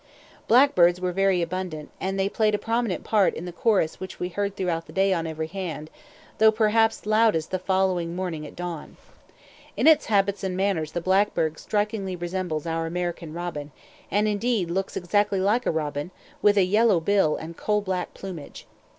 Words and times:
Blackbirds 0.47 0.99
were 0.99 1.11
very 1.11 1.43
abundant, 1.43 1.91
and 1.99 2.17
they 2.19 2.27
played 2.27 2.55
a 2.55 2.57
prominent 2.57 3.03
part 3.03 3.35
in 3.35 3.45
the 3.45 3.51
chorus 3.51 3.99
which 3.99 4.19
we 4.19 4.29
heard 4.29 4.55
throughout 4.55 4.87
the 4.87 4.91
day 4.91 5.13
on 5.13 5.27
every 5.27 5.45
hand, 5.45 5.91
though 6.39 6.49
perhaps 6.51 7.05
loudest 7.05 7.51
the 7.51 7.59
following 7.59 8.15
morning 8.15 8.43
at 8.47 8.55
dawn. 8.55 8.97
In 9.77 9.85
its 9.85 10.07
habits 10.07 10.43
and 10.43 10.57
manners 10.57 10.93
the 10.93 11.01
blackbird 11.01 11.59
strikingly 11.59 12.15
resembles 12.15 12.65
our 12.65 12.87
American 12.87 13.31
robin, 13.31 13.69
and 14.09 14.27
indeed 14.27 14.71
looks 14.71 14.97
exactly 14.97 15.39
like 15.39 15.67
a 15.67 15.71
robin, 15.71 16.09
with 16.41 16.57
a 16.57 16.63
yellow 16.65 16.99
bill 16.99 17.35
and 17.35 17.55
coal 17.55 17.81
black 17.81 18.15
plumage. 18.15 18.65